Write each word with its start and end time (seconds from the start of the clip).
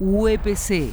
UEPC. 0.00 0.92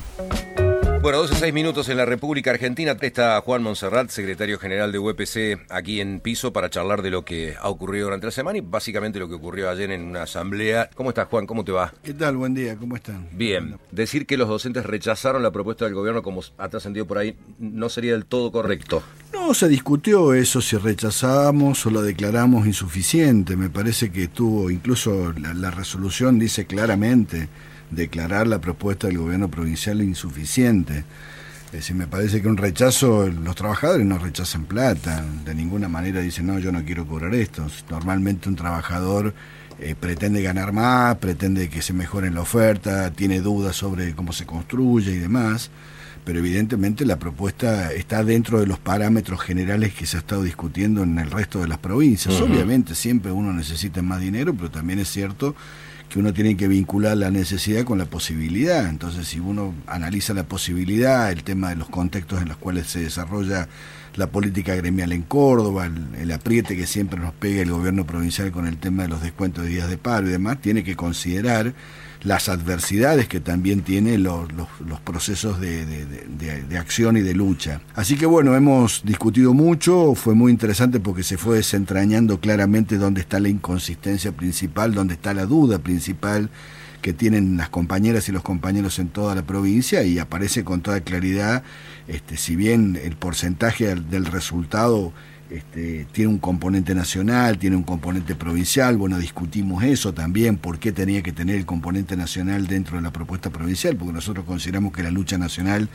Bueno, 1.05 1.19
12 1.19 1.35
6 1.35 1.53
minutos 1.53 1.87
en 1.89 1.97
la 1.97 2.05
República 2.05 2.49
Argentina. 2.49 2.97
Está 2.99 3.39
Juan 3.41 3.61
Monserrat, 3.61 4.09
secretario 4.09 4.57
general 4.57 4.91
de 4.91 4.97
UPC, 4.97 5.67
aquí 5.69 6.01
en 6.01 6.19
piso 6.19 6.51
para 6.51 6.71
charlar 6.71 7.03
de 7.03 7.11
lo 7.11 7.23
que 7.23 7.53
ha 7.61 7.69
ocurrido 7.69 8.05
durante 8.05 8.25
la 8.25 8.31
semana 8.31 8.57
y 8.57 8.61
básicamente 8.61 9.19
lo 9.19 9.27
que 9.27 9.35
ocurrió 9.35 9.69
ayer 9.69 9.91
en 9.91 10.01
una 10.01 10.23
asamblea. 10.23 10.89
¿Cómo 10.95 11.09
estás, 11.09 11.27
Juan? 11.27 11.45
¿Cómo 11.45 11.63
te 11.63 11.71
va? 11.71 11.93
¿Qué 12.01 12.15
tal? 12.15 12.37
Buen 12.37 12.55
día, 12.55 12.75
¿cómo 12.75 12.95
están? 12.95 13.27
Bien. 13.33 13.77
Decir 13.91 14.25
que 14.25 14.35
los 14.35 14.49
docentes 14.49 14.83
rechazaron 14.83 15.43
la 15.43 15.51
propuesta 15.51 15.85
del 15.85 15.93
gobierno, 15.93 16.23
como 16.23 16.41
ha 16.57 16.69
trascendido 16.69 17.05
por 17.05 17.19
ahí, 17.19 17.37
no 17.59 17.89
sería 17.89 18.13
del 18.13 18.25
todo 18.25 18.51
correcto. 18.51 19.03
No, 19.31 19.53
se 19.53 19.67
discutió 19.67 20.33
eso, 20.33 20.59
si 20.59 20.75
rechazamos 20.77 21.85
o 21.85 21.91
lo 21.91 22.01
declaramos 22.01 22.65
insuficiente. 22.65 23.55
Me 23.55 23.69
parece 23.69 24.11
que 24.11 24.23
estuvo, 24.23 24.71
incluso 24.71 25.33
la, 25.33 25.53
la 25.53 25.69
resolución 25.69 26.39
dice 26.39 26.65
claramente 26.65 27.47
declarar 27.95 28.47
la 28.47 28.59
propuesta 28.59 29.07
del 29.07 29.17
gobierno 29.17 29.49
provincial 29.49 30.01
insuficiente. 30.01 31.03
Es 31.67 31.71
decir, 31.71 31.95
me 31.95 32.07
parece 32.07 32.41
que 32.41 32.47
un 32.47 32.57
rechazo, 32.57 33.27
los 33.27 33.55
trabajadores 33.55 34.05
no 34.05 34.17
rechazan 34.17 34.65
plata, 34.65 35.25
de 35.43 35.53
ninguna 35.55 35.89
manera 35.89 36.21
dicen, 36.21 36.47
no, 36.47 36.59
yo 36.59 36.71
no 36.71 36.85
quiero 36.85 37.05
cobrar 37.05 37.33
esto. 37.35 37.67
Normalmente 37.89 38.47
un 38.47 38.55
trabajador 38.55 39.33
eh, 39.79 39.95
pretende 39.99 40.41
ganar 40.41 40.71
más, 40.71 41.17
pretende 41.17 41.69
que 41.69 41.81
se 41.81 41.91
mejore 41.91 42.31
la 42.31 42.41
oferta, 42.41 43.11
tiene 43.11 43.41
dudas 43.41 43.75
sobre 43.75 44.15
cómo 44.15 44.31
se 44.31 44.45
construye 44.45 45.11
y 45.11 45.17
demás, 45.19 45.69
pero 46.23 46.39
evidentemente 46.39 47.05
la 47.05 47.19
propuesta 47.19 47.91
está 47.91 48.23
dentro 48.23 48.59
de 48.59 48.67
los 48.67 48.79
parámetros 48.79 49.41
generales 49.41 49.93
que 49.93 50.05
se 50.05 50.17
ha 50.17 50.19
estado 50.21 50.43
discutiendo 50.43 51.03
en 51.03 51.19
el 51.19 51.29
resto 51.29 51.59
de 51.59 51.67
las 51.67 51.79
provincias. 51.79 52.39
Obviamente 52.41 52.95
siempre 52.95 53.31
uno 53.31 53.53
necesita 53.53 54.01
más 54.01 54.21
dinero, 54.21 54.53
pero 54.53 54.71
también 54.71 54.99
es 54.99 55.09
cierto 55.09 55.55
que 56.09 56.19
uno 56.19 56.33
tiene 56.33 56.55
que 56.55 56.67
vincular 56.67 57.17
la 57.17 57.31
necesidad 57.31 57.83
con 57.83 57.97
la 57.97 58.05
posibilidad. 58.05 58.87
Entonces, 58.87 59.27
si 59.27 59.39
uno 59.39 59.73
analiza 59.87 60.33
la 60.33 60.43
posibilidad, 60.43 61.31
el 61.31 61.43
tema 61.43 61.69
de 61.69 61.75
los 61.75 61.89
contextos 61.89 62.41
en 62.41 62.47
los 62.47 62.57
cuales 62.57 62.87
se 62.87 63.01
desarrolla 63.01 63.67
la 64.15 64.27
política 64.27 64.75
gremial 64.75 65.11
en 65.11 65.23
Córdoba, 65.23 65.89
el, 66.17 66.31
apriete 66.31 66.75
que 66.77 66.87
siempre 66.87 67.19
nos 67.19 67.33
pega 67.33 67.61
el 67.61 67.71
gobierno 67.71 68.05
provincial 68.05 68.51
con 68.51 68.65
el 68.65 68.77
tema 68.77 69.03
de 69.03 69.09
los 69.09 69.21
descuentos 69.21 69.65
de 69.65 69.71
días 69.71 69.89
de 69.89 69.97
paro 69.97 70.27
y 70.27 70.31
demás, 70.31 70.61
tiene 70.61 70.83
que 70.83 70.95
considerar 70.95 71.73
las 72.23 72.49
adversidades 72.49 73.27
que 73.27 73.39
también 73.39 73.81
tiene 73.81 74.17
los, 74.17 74.47
los, 74.53 74.99
procesos 75.01 75.59
de, 75.59 75.85
de, 75.85 76.04
acción 76.77 77.17
y 77.17 77.21
de 77.21 77.33
lucha. 77.33 77.81
Así 77.95 78.15
que 78.15 78.25
bueno, 78.25 78.55
hemos 78.55 79.01
discutido 79.03 79.53
mucho, 79.53 80.15
fue 80.15 80.35
muy 80.35 80.51
interesante 80.51 80.99
porque 80.99 81.23
se 81.23 81.37
fue 81.37 81.57
desentrañando 81.57 82.39
claramente 82.39 82.97
dónde 82.97 83.21
está 83.21 83.39
la 83.39 83.49
inconsistencia 83.49 84.31
principal, 84.31 84.93
dónde 84.93 85.15
está 85.15 85.33
la 85.33 85.45
duda 85.45 85.79
principal 85.79 86.49
que 87.01 87.13
tienen 87.13 87.55
las 87.55 87.69
compañeras 87.69 88.27
y 88.29 88.31
los 88.31 88.41
compañeros 88.41 88.97
en 88.97 89.09
toda 89.09 89.35
la 89.35 89.43
provincia 89.43 90.03
y 90.03 90.17
aparece 90.17 90.63
con 90.63 90.81
toda 90.81 91.01
claridad, 91.01 91.61
este, 92.07 92.35
si 92.35 92.55
bien 92.55 92.99
el 92.99 93.15
porcentaje 93.15 93.93
del 93.93 94.25
resultado 94.25 95.13
este, 95.49 96.07
tiene 96.11 96.29
un 96.29 96.39
componente 96.39 96.95
nacional, 96.95 97.57
tiene 97.57 97.75
un 97.75 97.83
componente 97.83 98.35
provincial, 98.35 98.97
bueno, 98.97 99.19
discutimos 99.19 99.83
eso 99.83 100.13
también, 100.13 100.57
por 100.57 100.79
qué 100.79 100.91
tenía 100.91 101.21
que 101.21 101.31
tener 101.31 101.55
el 101.55 101.65
componente 101.65 102.15
nacional 102.17 102.67
dentro 102.67 102.97
de 102.97 103.03
la 103.03 103.11
propuesta 103.11 103.49
provincial, 103.49 103.95
porque 103.95 104.13
nosotros 104.13 104.45
consideramos 104.45 104.93
que 104.93 105.03
la 105.03 105.11
lucha 105.11 105.37
nacional 105.37 105.89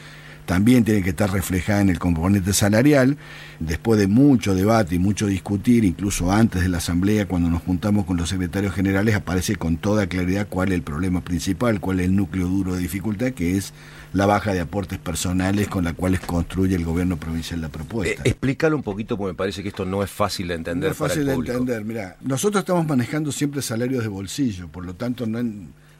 también 0.46 0.84
tiene 0.84 1.02
que 1.02 1.10
estar 1.10 1.30
reflejada 1.30 1.80
en 1.80 1.90
el 1.90 2.00
componente 2.00 2.52
salarial. 2.52 3.16
Después 3.60 4.00
de 4.00 4.08
mucho 4.08 4.54
debate 4.54 4.96
y 4.96 4.98
mucho 4.98 5.26
discutir, 5.26 5.84
incluso 5.84 6.32
antes 6.32 6.62
de 6.62 6.68
la 6.68 6.78
Asamblea, 6.78 7.28
cuando 7.28 7.48
nos 7.48 7.62
juntamos 7.62 8.04
con 8.04 8.16
los 8.16 8.30
secretarios 8.30 8.74
generales, 8.74 9.14
aparece 9.14 9.54
con 9.54 9.76
toda 9.76 10.08
claridad 10.08 10.48
cuál 10.48 10.70
es 10.70 10.74
el 10.74 10.82
problema 10.82 11.20
principal, 11.20 11.78
cuál 11.78 12.00
es 12.00 12.06
el 12.06 12.16
núcleo 12.16 12.48
duro 12.48 12.74
de 12.74 12.80
dificultad, 12.80 13.30
que 13.30 13.56
es 13.56 13.72
la 14.12 14.26
baja 14.26 14.52
de 14.52 14.60
aportes 14.60 14.98
personales 14.98 15.68
con 15.68 15.84
la 15.84 15.92
cual 15.92 16.18
construye 16.18 16.74
el 16.74 16.84
gobierno 16.84 17.16
provincial 17.16 17.60
la 17.60 17.68
propuesta. 17.68 18.22
Eh, 18.24 18.30
explícalo 18.30 18.74
un 18.76 18.82
poquito, 18.82 19.16
porque 19.16 19.34
parece 19.40 19.62
que 19.62 19.70
esto 19.70 19.86
no 19.86 20.02
es 20.02 20.10
fácil 20.10 20.48
de 20.48 20.54
entender. 20.54 20.88
No 20.88 20.92
es 20.92 20.98
fácil 20.98 21.24
de 21.24 21.32
entender, 21.32 21.82
mira, 21.82 22.18
nosotros 22.20 22.60
estamos 22.60 22.86
manejando 22.86 23.32
siempre 23.32 23.62
salarios 23.62 24.02
de 24.02 24.08
bolsillo, 24.10 24.68
por 24.68 24.84
lo 24.84 24.92
tanto 24.94 25.24
no 25.24 25.38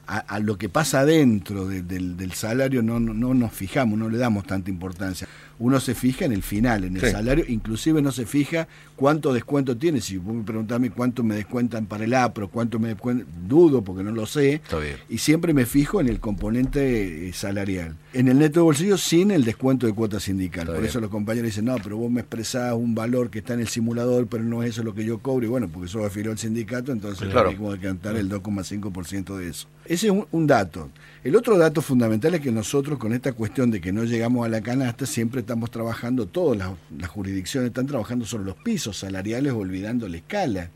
a, 0.05 0.39
lo 0.39 0.59
que 0.59 0.69
pasa 0.69 1.05
dentro 1.05 1.67
del, 1.67 2.17
del, 2.17 2.33
salario 2.33 2.83
no, 2.83 2.99
no, 2.99 3.33
nos 3.33 3.51
fijamos, 3.51 3.97
no 3.97 4.09
le 4.09 4.19
damos 4.19 4.45
tanta 4.45 4.69
importancia. 4.69 5.27
Uno 5.61 5.79
se 5.79 5.93
fija 5.93 6.25
en 6.25 6.31
el 6.31 6.41
final, 6.41 6.85
en 6.85 6.97
el 6.97 7.11
salario, 7.11 7.45
inclusive 7.47 8.01
no 8.01 8.11
se 8.11 8.25
fija 8.25 8.67
cuánto 8.95 9.31
descuento 9.31 9.77
tiene. 9.77 10.01
Si 10.01 10.17
vos 10.17 10.33
me 10.33 10.43
preguntás 10.43 10.81
cuánto 10.95 11.23
me 11.23 11.35
descuentan 11.35 11.85
para 11.85 12.05
el 12.05 12.15
APRO, 12.15 12.49
cuánto 12.49 12.79
me 12.79 12.87
descuentan, 12.87 13.27
dudo 13.47 13.83
porque 13.83 14.01
no 14.01 14.11
lo 14.11 14.25
sé. 14.25 14.59
Y 15.07 15.19
siempre 15.19 15.53
me 15.53 15.67
fijo 15.67 16.01
en 16.01 16.07
el 16.07 16.19
componente 16.19 17.29
eh, 17.29 17.33
salarial. 17.33 17.95
En 18.13 18.27
el 18.27 18.39
neto 18.39 18.61
de 18.61 18.63
bolsillo 18.63 18.97
sin 18.97 19.29
el 19.29 19.43
descuento 19.43 19.85
de 19.85 19.93
cuota 19.93 20.19
sindical. 20.19 20.65
Por 20.65 20.83
eso 20.83 20.99
los 20.99 21.11
compañeros 21.11 21.49
dicen, 21.49 21.65
no, 21.65 21.75
pero 21.77 21.95
vos 21.95 22.09
me 22.09 22.21
expresás 22.21 22.73
un 22.73 22.95
valor 22.95 23.29
que 23.29 23.39
está 23.39 23.53
en 23.53 23.59
el 23.59 23.67
simulador, 23.67 24.25
pero 24.25 24.43
no 24.43 24.63
es 24.63 24.71
eso 24.71 24.83
lo 24.83 24.95
que 24.95 25.05
yo 25.05 25.19
cobro. 25.19 25.45
Y 25.45 25.49
bueno, 25.49 25.69
porque 25.69 25.85
eso 25.85 26.03
afilió 26.03 26.31
el 26.31 26.39
sindicato, 26.39 26.91
entonces 26.91 27.29
claro. 27.29 27.51
tengo 27.51 27.71
que 27.73 27.79
cantar 27.79 28.15
el 28.15 28.29
2,5% 28.29 29.37
de 29.37 29.49
eso. 29.49 29.67
Ese 29.85 30.07
es 30.07 30.13
un, 30.31 30.47
dato. 30.47 30.89
El 31.23 31.35
otro 31.35 31.57
dato 31.57 31.81
fundamental 31.81 32.33
es 32.35 32.41
que 32.41 32.51
nosotros 32.51 32.97
con 32.97 33.13
esta 33.13 33.33
cuestión 33.33 33.71
de 33.71 33.81
que 33.81 33.91
no 33.91 34.03
llegamos 34.03 34.45
a 34.45 34.49
la 34.49 34.61
canasta, 34.61 35.05
siempre 35.05 35.41
estamos 35.41 35.50
trabajando, 35.71 36.27
todas 36.27 36.57
las, 36.57 37.09
jurisdicciones 37.09 37.69
están 37.69 37.87
trabajando 37.87 38.25
sobre 38.25 38.45
los 38.45 38.55
pisos 38.55 38.97
salariales 38.97 39.53
olvidando 39.53 40.07
la 40.07 40.17
escala. 40.17 40.69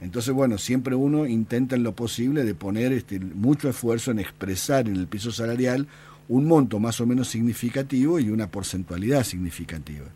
Entonces, 0.00 0.34
bueno, 0.34 0.58
siempre 0.58 0.94
uno 0.94 1.26
intenta 1.26 1.76
en 1.76 1.82
lo 1.82 1.94
posible 1.94 2.44
de 2.44 2.54
poner 2.54 2.92
este, 2.92 3.20
mucho 3.20 3.68
esfuerzo 3.68 4.10
en 4.10 4.18
expresar 4.18 4.88
en 4.88 4.96
el 4.96 5.06
piso 5.06 5.32
salarial 5.32 5.86
un 6.28 6.46
monto 6.46 6.78
más 6.78 7.00
o 7.00 7.06
menos 7.06 7.28
significativo 7.28 8.18
y 8.18 8.30
una 8.30 8.50
porcentualidad 8.50 9.24
significativa. 9.24 10.06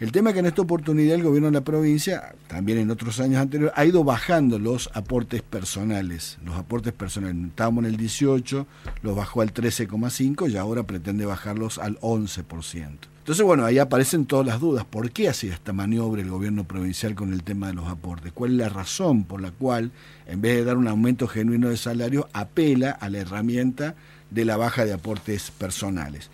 El 0.00 0.12
tema 0.12 0.30
es 0.30 0.34
que 0.34 0.40
en 0.40 0.46
esta 0.46 0.62
oportunidad 0.62 1.16
el 1.16 1.24
gobierno 1.24 1.48
de 1.48 1.54
la 1.54 1.64
provincia, 1.64 2.32
también 2.46 2.78
en 2.78 2.88
otros 2.92 3.18
años 3.18 3.40
anteriores, 3.40 3.74
ha 3.76 3.84
ido 3.84 4.04
bajando 4.04 4.60
los 4.60 4.90
aportes 4.94 5.42
personales. 5.42 6.38
Los 6.44 6.54
aportes 6.54 6.92
personales, 6.92 7.36
estábamos 7.48 7.82
en 7.84 7.90
el 7.90 7.96
18, 7.96 8.64
los 9.02 9.16
bajó 9.16 9.40
al 9.40 9.52
13,5 9.52 10.48
y 10.48 10.56
ahora 10.56 10.84
pretende 10.84 11.26
bajarlos 11.26 11.78
al 11.78 11.98
11%. 11.98 13.08
Entonces, 13.18 13.44
bueno, 13.44 13.64
ahí 13.64 13.80
aparecen 13.80 14.24
todas 14.24 14.46
las 14.46 14.60
dudas. 14.60 14.84
¿Por 14.84 15.10
qué 15.10 15.28
hacía 15.28 15.52
esta 15.52 15.72
maniobra 15.72 16.22
el 16.22 16.30
gobierno 16.30 16.62
provincial 16.62 17.16
con 17.16 17.32
el 17.32 17.42
tema 17.42 17.66
de 17.66 17.74
los 17.74 17.88
aportes? 17.88 18.32
¿Cuál 18.32 18.52
es 18.52 18.56
la 18.56 18.68
razón 18.68 19.24
por 19.24 19.40
la 19.40 19.50
cual, 19.50 19.90
en 20.28 20.40
vez 20.40 20.58
de 20.58 20.64
dar 20.64 20.76
un 20.76 20.86
aumento 20.86 21.26
genuino 21.26 21.70
de 21.70 21.76
salario, 21.76 22.28
apela 22.32 22.92
a 22.92 23.10
la 23.10 23.18
herramienta 23.18 23.96
de 24.30 24.44
la 24.44 24.56
baja 24.56 24.84
de 24.84 24.92
aportes 24.92 25.50
personales? 25.50 26.30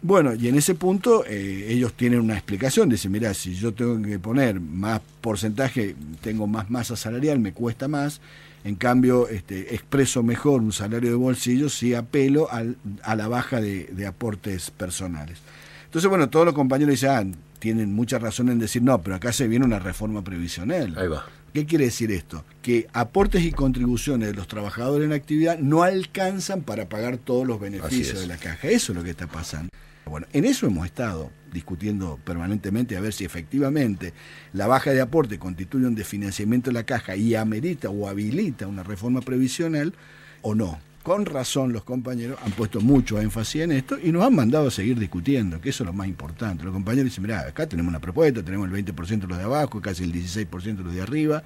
Bueno, 0.00 0.34
y 0.34 0.48
en 0.48 0.56
ese 0.56 0.74
punto 0.74 1.24
eh, 1.26 1.66
ellos 1.68 1.92
tienen 1.94 2.20
una 2.20 2.34
explicación, 2.34 2.88
dicen, 2.88 3.10
mira, 3.10 3.34
si 3.34 3.54
yo 3.54 3.74
tengo 3.74 4.00
que 4.00 4.18
poner 4.18 4.60
más 4.60 5.00
porcentaje, 5.20 5.96
tengo 6.20 6.46
más 6.46 6.70
masa 6.70 6.94
salarial, 6.94 7.40
me 7.40 7.52
cuesta 7.52 7.88
más, 7.88 8.20
en 8.64 8.76
cambio 8.76 9.28
este, 9.28 9.74
expreso 9.74 10.22
mejor 10.22 10.60
un 10.60 10.72
salario 10.72 11.10
de 11.10 11.16
bolsillo 11.16 11.68
si 11.68 11.94
apelo 11.94 12.48
a 12.50 13.16
la 13.16 13.28
baja 13.28 13.60
de, 13.60 14.06
aportes 14.06 14.70
personales. 14.70 15.38
Entonces, 15.86 16.08
bueno, 16.08 16.28
todos 16.28 16.44
los 16.44 16.54
compañeros 16.54 16.92
dicen, 16.92 17.10
ah, 17.10 17.24
tienen 17.58 17.92
mucha 17.92 18.18
razón 18.18 18.50
en 18.50 18.58
decir, 18.58 18.82
no, 18.82 19.00
pero 19.02 19.16
acá 19.16 19.32
se 19.32 19.48
viene 19.48 19.64
una 19.64 19.78
reforma 19.78 20.22
previsional. 20.22 20.96
Ahí 20.96 21.08
va. 21.08 21.24
¿Qué 21.52 21.66
quiere 21.66 21.86
decir 21.86 22.12
esto? 22.12 22.44
Que 22.62 22.86
aportes 22.92 23.42
y 23.42 23.52
contribuciones 23.52 24.28
de 24.28 24.34
los 24.34 24.48
trabajadores 24.48 25.06
en 25.06 25.12
actividad 25.12 25.58
no 25.58 25.82
alcanzan 25.82 26.62
para 26.62 26.88
pagar 26.88 27.16
todos 27.16 27.46
los 27.46 27.58
beneficios 27.58 28.20
de 28.20 28.26
la 28.26 28.36
caja. 28.36 28.68
Eso 28.68 28.92
es 28.92 28.96
lo 28.96 29.04
que 29.04 29.10
está 29.10 29.26
pasando. 29.26 29.70
Bueno, 30.04 30.26
en 30.32 30.44
eso 30.44 30.66
hemos 30.66 30.86
estado 30.86 31.30
discutiendo 31.52 32.18
permanentemente 32.24 32.96
a 32.96 33.00
ver 33.00 33.12
si 33.12 33.24
efectivamente 33.24 34.12
la 34.52 34.66
baja 34.66 34.92
de 34.92 35.00
aporte 35.00 35.38
constituye 35.38 35.86
un 35.86 35.94
desfinanciamiento 35.94 36.70
de 36.70 36.74
la 36.74 36.84
caja 36.84 37.16
y 37.16 37.34
amerita 37.34 37.90
o 37.90 38.08
habilita 38.08 38.66
una 38.66 38.82
reforma 38.82 39.20
previsional 39.20 39.94
o 40.42 40.54
no. 40.54 40.78
Con 41.02 41.24
razón 41.24 41.72
los 41.72 41.84
compañeros 41.84 42.38
han 42.44 42.52
puesto 42.52 42.80
mucho 42.80 43.20
énfasis 43.20 43.62
en 43.62 43.72
esto 43.72 43.98
y 44.02 44.12
nos 44.12 44.24
han 44.24 44.34
mandado 44.34 44.68
a 44.68 44.70
seguir 44.70 44.98
discutiendo, 44.98 45.60
que 45.60 45.70
eso 45.70 45.84
es 45.84 45.86
lo 45.86 45.92
más 45.92 46.08
importante. 46.08 46.64
Los 46.64 46.72
compañeros 46.72 47.06
dicen, 47.06 47.22
mira, 47.22 47.40
acá 47.40 47.66
tenemos 47.66 47.88
una 47.88 48.00
propuesta, 48.00 48.42
tenemos 48.42 48.68
el 48.70 48.84
20% 48.84 49.20
de 49.20 49.26
los 49.26 49.38
de 49.38 49.44
abajo, 49.44 49.80
casi 49.80 50.04
el 50.04 50.12
16% 50.12 50.76
de 50.76 50.84
los 50.84 50.94
de 50.94 51.00
arriba. 51.00 51.42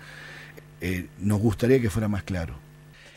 Eh, 0.81 1.07
nos 1.21 1.39
gustaría 1.39 1.81
que 1.81 1.91
fuera 1.91 2.09
más 2.09 2.25
claro. 2.25 2.55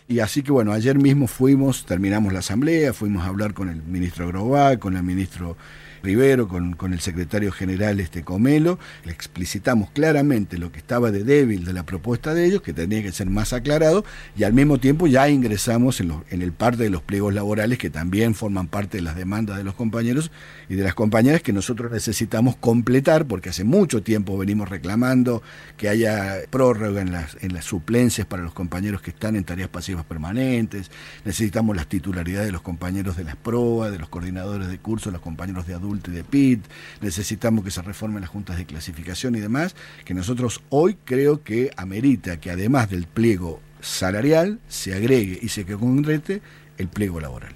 Y 0.07 0.19
así 0.19 0.43
que 0.43 0.51
bueno, 0.51 0.71
ayer 0.71 0.99
mismo 0.99 1.25
fuimos, 1.25 1.85
terminamos 1.85 2.31
la 2.31 2.39
asamblea, 2.39 2.93
fuimos 2.93 3.23
a 3.23 3.27
hablar 3.27 3.55
con 3.55 3.69
el 3.69 3.81
ministro 3.81 4.27
Grobá, 4.27 4.77
con 4.77 4.95
el 4.95 5.01
ministro 5.01 5.57
Rivero, 6.03 6.47
con, 6.47 6.73
con, 6.73 6.93
el 6.93 6.99
secretario 6.99 7.51
general 7.51 7.99
este 7.99 8.23
Comelo, 8.23 8.77
le 9.03 9.11
explicitamos 9.11 9.89
claramente 9.89 10.59
lo 10.59 10.71
que 10.71 10.77
estaba 10.77 11.09
de 11.09 11.23
débil 11.23 11.65
de 11.65 11.73
la 11.73 11.83
propuesta 11.83 12.35
de 12.35 12.45
ellos, 12.45 12.61
que 12.61 12.73
tenía 12.73 13.01
que 13.01 13.11
ser 13.11 13.27
más 13.27 13.53
aclarado, 13.53 14.05
y 14.37 14.43
al 14.43 14.53
mismo 14.53 14.77
tiempo 14.77 15.07
ya 15.07 15.27
ingresamos 15.27 15.99
en, 16.01 16.13
en 16.29 16.43
el 16.43 16.53
parte 16.53 16.83
de 16.83 16.91
los 16.91 17.01
pliegos 17.01 17.33
laborales 17.33 17.79
que 17.79 17.89
también 17.89 18.35
forman 18.35 18.67
parte 18.67 18.97
de 18.97 19.03
las 19.03 19.15
demandas 19.15 19.57
de 19.57 19.63
los 19.63 19.73
compañeros 19.73 20.29
y 20.69 20.75
de 20.75 20.83
las 20.83 20.93
compañeras 20.93 21.41
que 21.41 21.53
nosotros 21.53 21.91
necesitamos 21.91 22.55
completar, 22.55 23.25
porque 23.25 23.49
hace 23.49 23.63
mucho 23.63 24.03
tiempo 24.03 24.37
venimos 24.37 24.69
reclamando 24.69 25.41
que 25.75 25.89
haya 25.89 26.35
prórroga 26.51 27.01
en 27.01 27.11
las, 27.11 27.35
en 27.41 27.53
las 27.53 27.65
suplencias 27.65 28.27
para 28.27 28.43
los 28.43 28.53
compañeros 28.53 29.01
que 29.01 29.09
están 29.09 29.35
en 29.35 29.43
tareas 29.43 29.69
pasivas 29.69 29.94
permanentes, 30.03 30.91
necesitamos 31.23 31.75
las 31.75 31.87
titularidades 31.87 32.47
de 32.47 32.51
los 32.51 32.61
compañeros 32.61 33.15
de 33.15 33.23
las 33.23 33.35
PROA, 33.37 33.91
de 33.91 33.99
los 33.99 34.09
coordinadores 34.09 34.67
de 34.67 34.79
curso, 34.79 35.11
los 35.11 35.21
compañeros 35.21 35.67
de 35.67 35.75
adulto 35.75 36.11
y 36.11 36.15
de 36.15 36.23
PIT, 36.23 36.65
necesitamos 37.01 37.63
que 37.63 37.71
se 37.71 37.81
reformen 37.81 38.21
las 38.21 38.29
juntas 38.29 38.57
de 38.57 38.65
clasificación 38.65 39.35
y 39.35 39.39
demás, 39.39 39.75
que 40.03 40.13
nosotros 40.13 40.61
hoy 40.69 40.97
creo 41.05 41.43
que 41.43 41.71
amerita 41.77 42.39
que 42.39 42.51
además 42.51 42.89
del 42.89 43.05
pliego 43.07 43.61
salarial 43.81 44.59
se 44.67 44.95
agregue 44.95 45.39
y 45.41 45.49
se 45.49 45.65
concrete 45.65 46.41
el 46.77 46.87
pliego 46.87 47.19
laboral. 47.19 47.53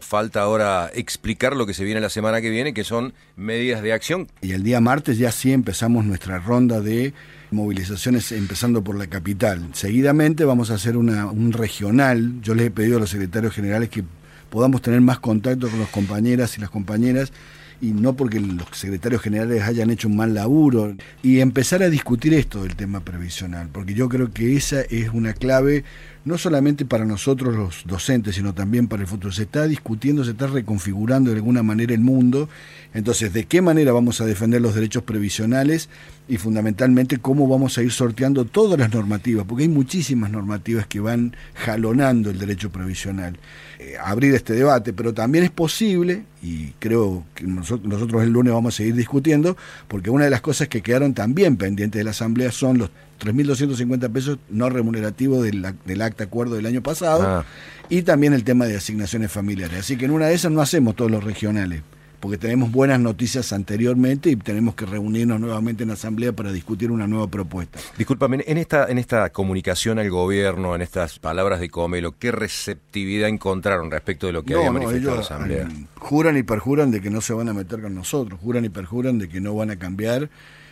Falta 0.00 0.40
ahora 0.40 0.90
explicar 0.92 1.54
lo 1.54 1.66
que 1.66 1.74
se 1.74 1.84
viene 1.84 2.00
la 2.00 2.08
semana 2.08 2.40
que 2.40 2.50
viene, 2.50 2.74
que 2.74 2.82
son 2.82 3.14
medidas 3.36 3.80
de 3.82 3.92
acción. 3.92 4.28
Y 4.40 4.52
el 4.52 4.64
día 4.64 4.80
martes 4.80 5.18
ya 5.18 5.30
sí 5.30 5.52
empezamos 5.52 6.04
nuestra 6.04 6.40
ronda 6.40 6.80
de 6.80 7.14
movilizaciones 7.50 8.32
empezando 8.32 8.82
por 8.82 8.96
la 8.96 9.06
capital. 9.06 9.68
Seguidamente 9.72 10.44
vamos 10.44 10.70
a 10.70 10.74
hacer 10.74 10.96
una, 10.96 11.26
un 11.26 11.52
regional. 11.52 12.40
Yo 12.42 12.54
les 12.54 12.66
he 12.66 12.70
pedido 12.70 12.96
a 12.96 13.00
los 13.00 13.10
secretarios 13.10 13.54
generales 13.54 13.88
que 13.88 14.04
podamos 14.50 14.82
tener 14.82 15.00
más 15.00 15.18
contacto 15.20 15.68
con 15.68 15.80
las 15.80 15.88
compañeras 15.88 16.56
y 16.58 16.60
las 16.60 16.70
compañeras 16.70 17.32
y 17.80 17.92
no 17.92 18.14
porque 18.14 18.40
los 18.40 18.66
secretarios 18.72 19.22
generales 19.22 19.62
hayan 19.62 19.90
hecho 19.90 20.08
un 20.08 20.16
mal 20.16 20.34
laburo, 20.34 20.94
y 21.22 21.40
empezar 21.40 21.82
a 21.82 21.90
discutir 21.90 22.34
esto 22.34 22.62
del 22.62 22.76
tema 22.76 23.00
previsional, 23.00 23.68
porque 23.72 23.94
yo 23.94 24.08
creo 24.08 24.32
que 24.32 24.56
esa 24.56 24.82
es 24.82 25.08
una 25.12 25.32
clave 25.32 25.84
no 26.24 26.36
solamente 26.36 26.84
para 26.84 27.04
nosotros 27.04 27.56
los 27.56 27.82
docentes, 27.86 28.34
sino 28.34 28.52
también 28.52 28.88
para 28.88 29.02
el 29.02 29.08
futuro. 29.08 29.32
Se 29.32 29.42
está 29.42 29.66
discutiendo, 29.66 30.24
se 30.24 30.32
está 30.32 30.46
reconfigurando 30.46 31.30
de 31.30 31.36
alguna 31.36 31.62
manera 31.62 31.94
el 31.94 32.00
mundo. 32.00 32.48
Entonces, 32.92 33.32
¿de 33.32 33.44
qué 33.44 33.62
manera 33.62 33.92
vamos 33.92 34.20
a 34.20 34.26
defender 34.26 34.60
los 34.60 34.74
derechos 34.74 35.02
previsionales? 35.02 35.88
Y 36.28 36.36
fundamentalmente, 36.36 37.18
¿cómo 37.18 37.48
vamos 37.48 37.78
a 37.78 37.82
ir 37.82 37.90
sorteando 37.90 38.44
todas 38.44 38.78
las 38.78 38.92
normativas? 38.92 39.46
Porque 39.46 39.62
hay 39.64 39.68
muchísimas 39.68 40.30
normativas 40.30 40.86
que 40.86 41.00
van 41.00 41.34
jalonando 41.54 42.30
el 42.30 42.38
derecho 42.38 42.70
previsional. 42.70 43.38
Eh, 43.78 43.94
abrir 44.02 44.34
este 44.34 44.52
debate, 44.52 44.92
pero 44.92 45.14
también 45.14 45.44
es 45.44 45.50
posible, 45.50 46.24
y 46.42 46.72
creo 46.78 47.24
que 47.34 47.44
nosotros, 47.44 47.88
nosotros 47.88 48.22
el 48.22 48.30
lunes 48.30 48.52
vamos 48.52 48.74
a 48.74 48.76
seguir 48.76 48.94
discutiendo, 48.94 49.56
porque 49.88 50.10
una 50.10 50.24
de 50.24 50.30
las 50.30 50.40
cosas 50.42 50.68
que 50.68 50.82
quedaron 50.82 51.14
también 51.14 51.56
pendientes 51.56 51.98
de 51.98 52.04
la 52.04 52.10
Asamblea 52.10 52.52
son 52.52 52.78
los 52.78 52.90
3.250 53.20 54.12
pesos 54.12 54.38
no 54.48 54.70
remunerativos 54.70 55.42
del, 55.42 55.74
del, 55.84 56.02
acta 56.02 56.24
acuerdo 56.24 56.56
del 56.56 56.66
año 56.66 56.82
pasado 56.82 57.22
ah. 57.22 57.44
y 57.88 58.02
también 58.02 58.32
el 58.32 58.44
tema 58.44 58.66
de 58.66 58.76
asignaciones 58.76 59.30
familiares. 59.30 59.80
Así 59.80 59.96
que 59.96 60.06
en 60.06 60.10
una 60.10 60.26
de 60.26 60.34
esas 60.34 60.50
no 60.50 60.60
hacemos 60.60 60.96
todos 60.96 61.10
los 61.10 61.22
regionales, 61.22 61.82
porque 62.20 62.38
tenemos 62.38 62.70
buenas 62.70 63.00
noticias 63.00 63.52
anteriormente 63.52 64.30
y 64.30 64.36
tenemos 64.36 64.74
que 64.74 64.86
reunirnos 64.86 65.40
nuevamente 65.40 65.82
en 65.82 65.88
la 65.88 65.94
Asamblea 65.94 66.32
para 66.32 66.52
discutir 66.52 66.90
una 66.90 67.06
nueva 67.06 67.28
propuesta. 67.28 67.78
Discúlpame, 67.96 68.44
en 68.46 68.58
esta, 68.58 68.86
en 68.88 68.98
esta 68.98 69.30
comunicación 69.30 69.98
al 69.98 70.10
gobierno, 70.10 70.74
en 70.74 70.82
estas 70.82 71.18
palabras 71.18 71.60
de 71.60 71.70
Comelo, 71.70 72.16
¿qué 72.18 72.32
receptividad 72.32 73.28
encontraron 73.28 73.90
respecto 73.90 74.26
de 74.26 74.32
lo 74.32 74.42
que 74.42 74.54
había 74.54 74.70
manifestado 74.70 75.16
la 75.16 75.22
Asamblea? 75.22 75.62
Eh, 75.62 75.86
juran 75.96 76.36
y 76.36 76.42
perjuran 76.42 76.90
de 76.90 77.00
que 77.00 77.10
no 77.10 77.20
se 77.20 77.32
van 77.32 77.48
a 77.48 77.54
meter 77.54 77.80
con 77.80 77.94
nosotros, 77.94 78.38
juran 78.40 78.64
y 78.64 78.68
perjuran 78.68 79.18
de 79.18 79.28
que 79.28 79.40
no 79.40 79.54
van 79.54 79.70
a 79.70 79.76
cambiar 79.76 80.28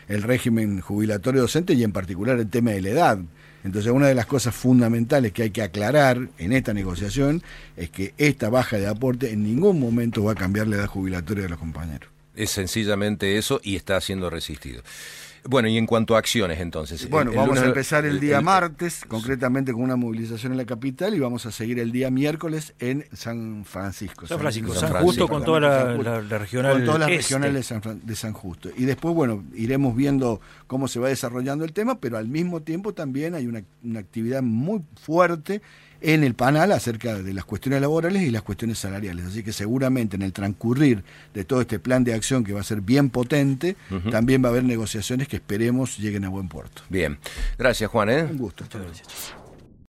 el 0.08 0.22
régimen 0.22 0.80
jubilatorio 0.80 1.42
docente 1.42 1.74
y 1.74 1.84
en 1.84 1.92
particular 1.92 2.38
el 2.38 2.48
tema 2.48 2.72
de 2.72 2.82
la 2.82 2.88
edad. 2.90 3.18
Entonces, 3.64 3.92
una 3.92 4.06
de 4.06 4.14
las 4.14 4.26
cosas 4.26 4.54
fundamentales 4.54 5.32
que 5.32 5.42
hay 5.42 5.50
que 5.50 5.62
aclarar 5.62 6.28
en 6.38 6.52
esta 6.52 6.72
negociación 6.72 7.42
es 7.76 7.90
que 7.90 8.14
esta 8.16 8.48
baja 8.48 8.78
de 8.78 8.86
aporte 8.86 9.32
en 9.32 9.42
ningún 9.42 9.80
momento 9.80 10.24
va 10.24 10.32
a 10.32 10.36
cambiar 10.36 10.68
la 10.68 10.76
edad 10.76 10.86
jubilatoria 10.86 11.42
de 11.44 11.50
los 11.50 11.58
compañeros. 11.58 12.08
Es 12.34 12.50
sencillamente 12.50 13.36
eso 13.36 13.60
y 13.62 13.76
está 13.76 14.00
siendo 14.00 14.30
resistido. 14.30 14.82
Bueno, 15.44 15.68
y 15.68 15.76
en 15.78 15.86
cuanto 15.86 16.16
a 16.16 16.18
acciones 16.18 16.60
entonces. 16.60 17.08
Bueno, 17.08 17.32
vamos 17.34 17.58
a 17.58 17.64
empezar 17.64 18.04
el 18.04 18.20
día 18.20 18.40
martes, 18.40 19.04
concretamente 19.06 19.72
con 19.72 19.82
una 19.82 19.96
movilización 19.96 20.52
en 20.52 20.58
la 20.58 20.64
capital 20.64 21.14
y 21.14 21.18
vamos 21.20 21.46
a 21.46 21.52
seguir 21.52 21.78
el 21.78 21.92
día 21.92 22.10
miércoles 22.10 22.74
en 22.78 23.06
San 23.12 23.64
Francisco. 23.64 24.26
San 24.26 24.38
Francisco, 24.38 24.74
San, 24.74 24.92
Justo 25.02 25.28
con 25.28 25.44
toda 25.44 25.60
la, 25.60 26.20
regional. 26.20 26.72
Con 26.72 26.84
todas 26.84 27.00
las 27.00 27.10
este. 27.10 27.22
regionales 27.22 27.72
de 28.04 28.16
San, 28.16 28.32
Justo. 28.32 28.70
Y 28.76 28.84
después, 28.84 29.14
bueno, 29.14 29.44
iremos 29.54 29.96
viendo 29.96 30.40
cómo 30.66 30.88
se 30.88 31.00
va 31.00 31.08
desarrollando 31.08 31.64
el 31.64 31.72
tema, 31.72 31.98
pero 31.98 32.18
al 32.18 32.28
mismo 32.28 32.62
tiempo 32.62 32.92
también 32.92 33.34
hay 33.34 33.46
una, 33.46 33.62
una 33.82 34.00
actividad 34.00 34.42
muy 34.42 34.82
fuerte 35.00 35.62
en 36.00 36.24
el 36.24 36.34
panel 36.34 36.72
acerca 36.72 37.14
de 37.16 37.34
las 37.34 37.44
cuestiones 37.44 37.80
laborales 37.80 38.22
y 38.22 38.30
las 38.30 38.42
cuestiones 38.42 38.78
salariales. 38.78 39.26
Así 39.26 39.42
que 39.42 39.52
seguramente 39.52 40.16
en 40.16 40.22
el 40.22 40.32
transcurrir 40.32 41.02
de 41.34 41.44
todo 41.44 41.60
este 41.60 41.78
plan 41.78 42.04
de 42.04 42.14
acción 42.14 42.44
que 42.44 42.52
va 42.52 42.60
a 42.60 42.64
ser 42.64 42.80
bien 42.80 43.10
potente, 43.10 43.76
también 44.10 44.42
va 44.42 44.48
a 44.48 44.50
haber 44.50 44.64
negociaciones 44.64 45.28
que 45.28 45.36
esperemos 45.36 45.98
lleguen 45.98 46.24
a 46.24 46.28
buen 46.28 46.48
puerto. 46.48 46.82
Bien. 46.88 47.18
Gracias, 47.58 47.90
Juan. 47.90 48.10
¿eh? 48.10 48.22
Un 48.24 48.38
gusto. 48.38 48.64
Muchas 48.64 48.82
gracias. 48.82 49.47